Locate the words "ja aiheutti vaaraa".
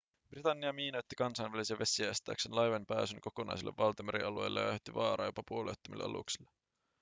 4.59-5.27